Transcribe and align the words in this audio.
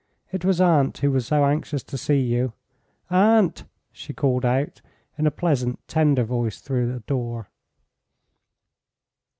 "It 0.31 0.43
was 0.43 0.59
aunt 0.59 0.97
who 0.97 1.11
was 1.11 1.27
so 1.27 1.45
anxious 1.45 1.83
to 1.83 1.95
see 1.95 2.19
you. 2.21 2.53
Aunt!" 3.11 3.65
she 3.91 4.13
called 4.15 4.43
out, 4.43 4.81
in 5.15 5.27
a 5.27 5.29
pleasant, 5.29 5.77
tender 5.87 6.23
voice 6.23 6.59
through 6.59 6.95
a 6.95 7.01
door. 7.01 7.49